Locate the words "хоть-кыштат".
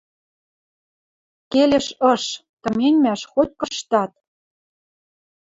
3.31-4.11